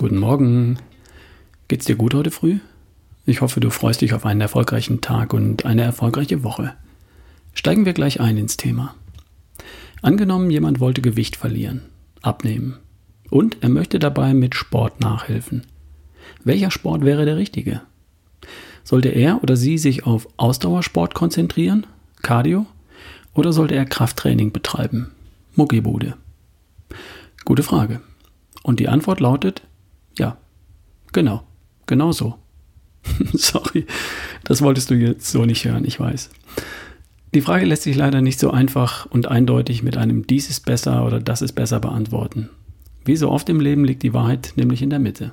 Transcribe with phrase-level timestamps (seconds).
[0.00, 0.78] Guten Morgen.
[1.68, 2.60] Geht's dir gut heute früh?
[3.26, 6.72] Ich hoffe, du freust dich auf einen erfolgreichen Tag und eine erfolgreiche Woche.
[7.52, 8.94] Steigen wir gleich ein ins Thema.
[10.00, 11.82] Angenommen, jemand wollte Gewicht verlieren,
[12.22, 12.78] abnehmen
[13.28, 15.66] und er möchte dabei mit Sport nachhelfen.
[16.44, 17.82] Welcher Sport wäre der richtige?
[18.84, 21.86] Sollte er oder sie sich auf Ausdauersport konzentrieren,
[22.22, 22.64] Cardio,
[23.34, 25.10] oder sollte er Krafttraining betreiben,
[25.56, 26.16] Muckibude?
[27.44, 28.00] Gute Frage.
[28.62, 29.62] Und die Antwort lautet,
[30.20, 30.36] ja,
[31.12, 31.42] genau,
[31.86, 32.36] genau so.
[33.32, 33.86] Sorry,
[34.44, 36.30] das wolltest du jetzt so nicht hören, ich weiß.
[37.32, 41.06] Die Frage lässt sich leider nicht so einfach und eindeutig mit einem dies ist besser
[41.06, 42.50] oder das ist besser beantworten.
[43.04, 45.32] Wie so oft im Leben liegt die Wahrheit nämlich in der Mitte.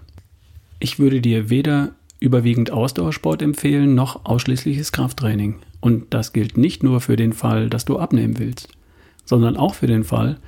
[0.79, 5.55] Ich würde dir weder überwiegend Ausdauersport empfehlen noch ausschließliches Krafttraining.
[5.81, 8.69] Und das gilt nicht nur für den Fall, dass du abnehmen willst,
[9.25, 10.39] sondern auch für den Fall,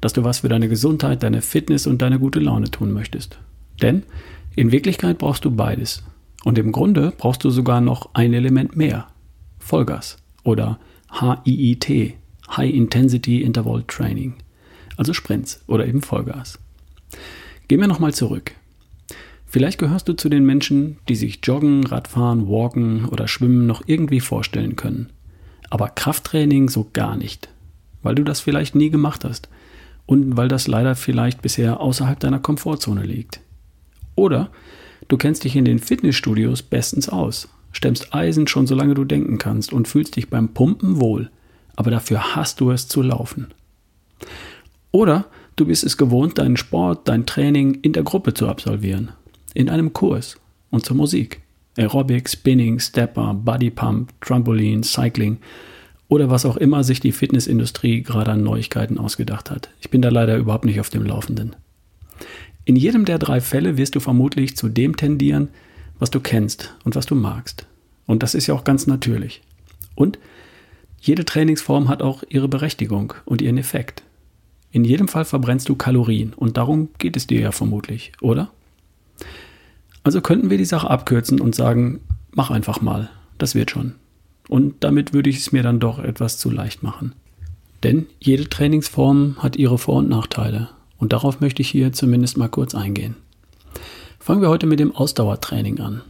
[0.00, 3.38] dass du was für deine Gesundheit, deine Fitness und deine gute Laune tun möchtest.
[3.80, 4.02] Denn
[4.54, 6.02] in Wirklichkeit brauchst du beides.
[6.44, 9.06] Und im Grunde brauchst du sogar noch ein Element mehr.
[9.58, 10.78] Vollgas oder
[11.20, 12.14] HIIT,
[12.56, 14.34] High Intensity Interval Training.
[14.96, 16.58] Also Sprints oder eben Vollgas.
[17.68, 18.52] Gehen wir nochmal zurück.
[19.46, 24.20] Vielleicht gehörst du zu den Menschen, die sich Joggen, Radfahren, Walken oder Schwimmen noch irgendwie
[24.20, 25.10] vorstellen können.
[25.70, 27.48] Aber Krafttraining so gar nicht.
[28.02, 29.48] Weil du das vielleicht nie gemacht hast
[30.06, 33.40] und weil das leider vielleicht bisher außerhalb deiner Komfortzone liegt.
[34.14, 34.50] Oder
[35.08, 39.72] du kennst dich in den Fitnessstudios bestens aus, stemmst Eisen schon solange du denken kannst
[39.72, 41.30] und fühlst dich beim Pumpen wohl,
[41.76, 43.48] aber dafür hast du es zu laufen.
[44.90, 49.12] Oder du bist es gewohnt, deinen Sport, dein Training in der Gruppe zu absolvieren,
[49.54, 50.36] in einem Kurs
[50.70, 51.40] und zur Musik.
[51.78, 55.38] Aerobic, Spinning, Stepper, Body Pump, Trampolin, Cycling
[56.08, 59.70] oder was auch immer sich die Fitnessindustrie gerade an Neuigkeiten ausgedacht hat.
[59.80, 61.56] Ich bin da leider überhaupt nicht auf dem Laufenden.
[62.64, 65.48] In jedem der drei Fälle wirst du vermutlich zu dem tendieren,
[65.98, 67.66] was du kennst und was du magst.
[68.06, 69.42] Und das ist ja auch ganz natürlich.
[69.94, 70.18] Und
[71.00, 74.02] jede Trainingsform hat auch ihre Berechtigung und ihren Effekt.
[74.70, 78.50] In jedem Fall verbrennst du Kalorien und darum geht es dir ja vermutlich, oder?
[80.04, 82.00] Also könnten wir die Sache abkürzen und sagen,
[82.32, 83.94] mach einfach mal, das wird schon.
[84.48, 87.14] Und damit würde ich es mir dann doch etwas zu leicht machen.
[87.82, 90.70] Denn jede Trainingsform hat ihre Vor- und Nachteile.
[91.02, 93.16] Und darauf möchte ich hier zumindest mal kurz eingehen.
[94.20, 96.02] Fangen wir heute mit dem Ausdauertraining an.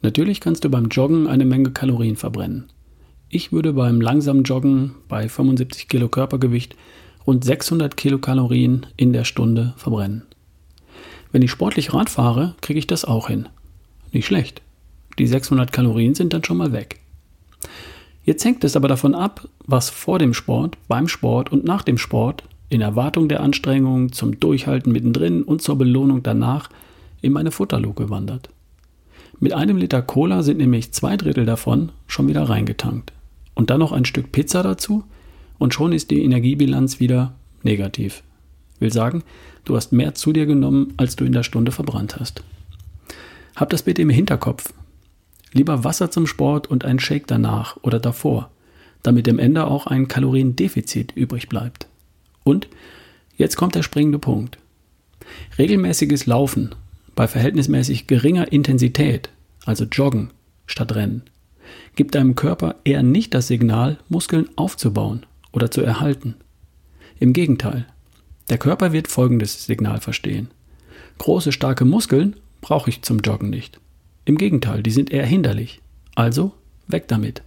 [0.00, 2.70] Natürlich kannst du beim Joggen eine Menge Kalorien verbrennen.
[3.28, 6.74] Ich würde beim langsamen Joggen bei 75 Kilo Körpergewicht
[7.26, 10.22] rund 600 Kilokalorien in der Stunde verbrennen.
[11.30, 13.50] Wenn ich sportlich Rad fahre, kriege ich das auch hin.
[14.10, 14.62] Nicht schlecht.
[15.18, 16.98] Die 600 Kalorien sind dann schon mal weg.
[18.24, 21.98] Jetzt hängt es aber davon ab, was vor dem Sport, beim Sport und nach dem
[21.98, 26.70] Sport, in Erwartung der Anstrengung, zum Durchhalten mittendrin und zur Belohnung danach
[27.22, 28.48] in meine Futterluke wandert.
[29.40, 33.12] Mit einem Liter Cola sind nämlich zwei Drittel davon schon wieder reingetankt.
[33.54, 35.04] Und dann noch ein Stück Pizza dazu
[35.58, 38.22] und schon ist die Energiebilanz wieder negativ.
[38.80, 39.22] Will sagen,
[39.64, 42.42] du hast mehr zu dir genommen, als du in der Stunde verbrannt hast.
[43.54, 44.72] Hab das bitte im Hinterkopf,
[45.54, 48.50] Lieber Wasser zum Sport und ein Shake danach oder davor,
[49.04, 51.86] damit am Ende auch ein Kaloriendefizit übrig bleibt.
[52.44, 52.68] Und
[53.36, 54.58] jetzt kommt der springende Punkt.
[55.58, 56.74] Regelmäßiges Laufen
[57.14, 59.30] bei verhältnismäßig geringer Intensität,
[59.64, 60.30] also Joggen
[60.66, 61.22] statt Rennen,
[61.96, 66.34] gibt deinem Körper eher nicht das Signal, Muskeln aufzubauen oder zu erhalten.
[67.18, 67.86] Im Gegenteil,
[68.50, 70.48] der Körper wird folgendes Signal verstehen.
[71.18, 73.80] Große, starke Muskeln brauche ich zum Joggen nicht.
[74.24, 75.80] Im Gegenteil, die sind eher hinderlich.
[76.14, 76.52] Also
[76.86, 77.42] weg damit.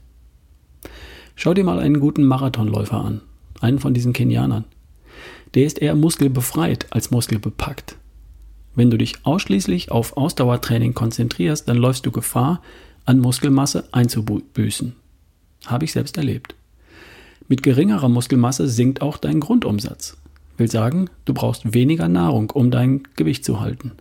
[1.36, 3.22] Schau dir mal einen guten Marathonläufer an,
[3.62, 4.66] einen von diesen Kenianern.
[5.54, 7.96] Der ist eher muskelbefreit als muskelbepackt.
[8.76, 12.62] Wenn du dich ausschließlich auf Ausdauertraining konzentrierst, dann läufst du Gefahr,
[13.06, 14.96] an Muskelmasse einzubüßen.
[15.66, 16.56] Habe ich selbst erlebt.
[17.48, 20.18] Mit geringerer Muskelmasse sinkt auch dein Grundumsatz.
[20.58, 23.94] Will sagen, du brauchst weniger Nahrung, um dein Gewicht zu halten.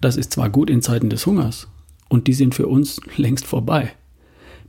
[0.00, 1.68] Das ist zwar gut in Zeiten des Hungers,
[2.08, 3.92] und die sind für uns längst vorbei.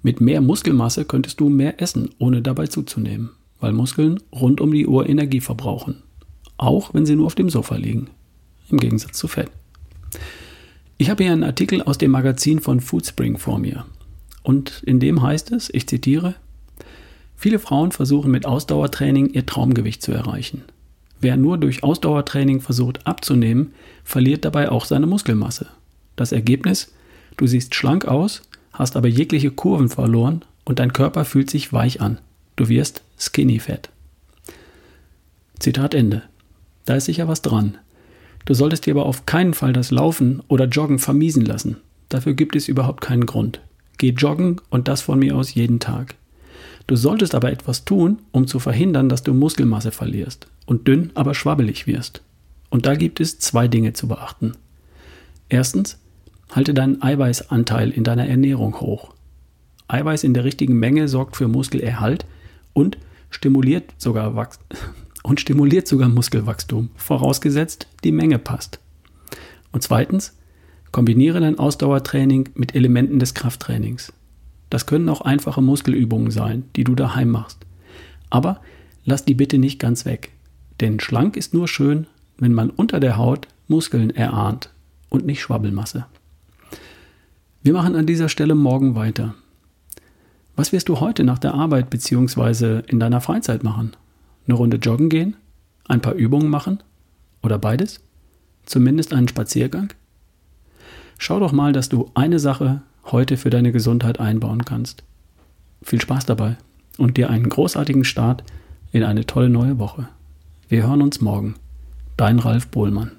[0.02, 4.88] Mit mehr Muskelmasse könntest du mehr essen, ohne dabei zuzunehmen, weil Muskeln rund um die
[4.88, 6.04] Uhr Energie verbrauchen.
[6.58, 8.10] Auch wenn sie nur auf dem Sofa liegen.
[8.70, 9.50] Im Gegensatz zu Fett.
[10.98, 13.86] Ich habe hier einen Artikel aus dem Magazin von Foodspring vor mir.
[14.44, 16.36] Und in dem heißt es, ich zitiere,
[17.36, 20.64] Viele Frauen versuchen mit Ausdauertraining ihr Traumgewicht zu erreichen.
[21.20, 23.74] Wer nur durch Ausdauertraining versucht abzunehmen,
[24.04, 25.68] verliert dabei auch seine Muskelmasse.
[26.16, 26.92] Das Ergebnis,
[27.38, 28.42] Du siehst schlank aus,
[28.74, 32.18] hast aber jegliche Kurven verloren und dein Körper fühlt sich weich an.
[32.58, 33.90] Du wirst skinny fett.
[35.60, 36.24] Zitat Ende.
[36.86, 37.78] Da ist sicher was dran.
[38.46, 41.78] Du solltest dir aber auf keinen Fall das Laufen oder Joggen vermiesen lassen.
[42.10, 43.62] Dafür gibt es überhaupt keinen Grund.
[44.00, 46.16] Geh joggen und das von mir aus jeden Tag.
[46.88, 51.36] Du solltest aber etwas tun, um zu verhindern, dass du Muskelmasse verlierst und dünn, aber
[51.36, 52.22] schwabbelig wirst.
[52.70, 54.54] Und da gibt es zwei Dinge zu beachten.
[55.48, 56.00] Erstens,
[56.52, 59.14] halte deinen Eiweißanteil in deiner Ernährung hoch.
[59.90, 62.26] Eiweiß in der richtigen Menge sorgt für Muskelerhalt
[62.78, 63.00] und
[63.32, 64.50] stimuliert sogar, Wach
[65.24, 68.80] und stimuliert sogar Muskelwachstum, vorausgesetzt die Menge passt.
[69.72, 70.38] Und zweitens,
[70.92, 74.14] kombiniere dein Ausdauertraining mit Elementen des Krafttrainings.
[74.70, 77.66] Das können auch einfache Muskelübungen sein, die du daheim machst.
[78.30, 78.62] Aber
[79.06, 80.32] lass die bitte nicht ganz weg.
[80.80, 82.06] Denn schlank ist nur schön,
[82.38, 84.70] wenn man unter der Haut Muskeln erahnt
[85.10, 86.06] und nicht Schwabbelmasse.
[87.64, 89.34] Wir machen an dieser Stelle morgen weiter.
[90.58, 92.82] Was wirst du heute nach der Arbeit bzw.
[92.88, 93.92] in deiner Freizeit machen?
[94.48, 95.38] Eine Runde joggen gehen?
[95.88, 96.82] Ein paar Übungen machen?
[97.44, 98.02] Oder beides?
[98.66, 99.94] Zumindest einen Spaziergang?
[101.20, 105.04] Schau doch mal, dass du eine Sache heute für deine Gesundheit einbauen kannst.
[105.84, 106.58] Viel Spaß dabei
[106.98, 108.44] und dir einen großartigen Start
[108.92, 110.10] in eine tolle neue Woche.
[110.70, 111.54] Wir hören uns morgen.
[112.18, 113.12] Dein Ralf Bohlmann.